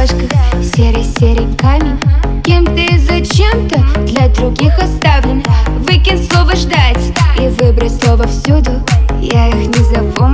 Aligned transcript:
дорожках 0.00 0.30
Серый-серый 0.62 1.54
камень. 1.56 1.98
Кем-то 2.42 2.72
и 2.72 2.98
зачем-то 2.98 3.78
для 4.06 4.28
других 4.28 4.78
оставлен. 4.78 5.44
Выкинь 5.80 6.22
слово 6.30 6.56
ждать 6.56 7.12
И 7.38 7.48
выбрось 7.48 7.98
слово 8.00 8.26
всюду 8.26 8.72
Я 9.20 9.48
их 9.48 9.76
не 9.76 9.84
запомню 9.84 10.29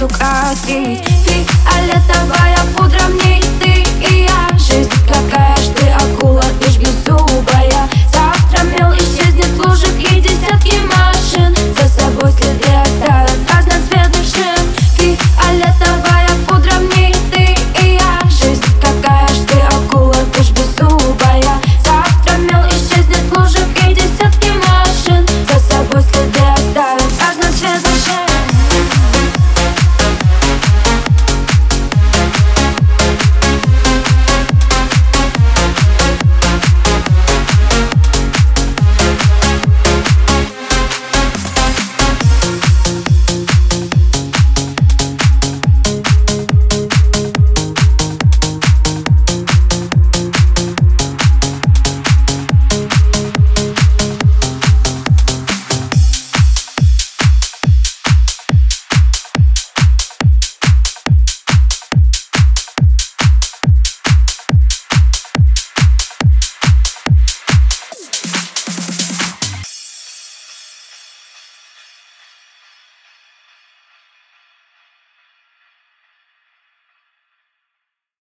стукасить 0.00 1.04
Фиолетовая 1.26 2.56
а 2.56 2.78
пудра 2.78 3.09